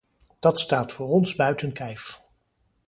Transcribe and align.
Dat 0.39 0.59
staat 0.59 0.91
voor 0.91 1.07
ons 1.07 1.35
buiten 1.35 1.71
kijf. 1.73 2.21